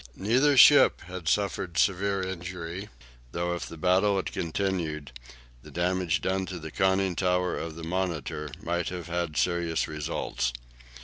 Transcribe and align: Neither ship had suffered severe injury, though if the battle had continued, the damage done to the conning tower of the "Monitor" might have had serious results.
Neither 0.15 0.57
ship 0.57 1.01
had 1.01 1.27
suffered 1.27 1.77
severe 1.77 2.23
injury, 2.23 2.89
though 3.33 3.53
if 3.53 3.67
the 3.67 3.77
battle 3.77 4.15
had 4.15 4.31
continued, 4.31 5.11
the 5.61 5.69
damage 5.69 6.21
done 6.21 6.47
to 6.47 6.57
the 6.57 6.71
conning 6.71 7.15
tower 7.15 7.55
of 7.55 7.75
the 7.75 7.83
"Monitor" 7.83 8.49
might 8.63 8.89
have 8.89 9.05
had 9.09 9.37
serious 9.37 9.87
results. 9.87 10.53